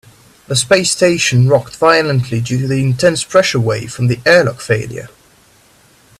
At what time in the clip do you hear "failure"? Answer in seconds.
4.59-5.09